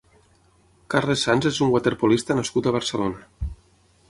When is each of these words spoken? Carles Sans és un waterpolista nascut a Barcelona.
Carles 0.93 1.25
Sans 1.27 1.47
és 1.51 1.59
un 1.67 1.75
waterpolista 1.75 2.39
nascut 2.41 2.71
a 2.71 2.75
Barcelona. 2.79 3.53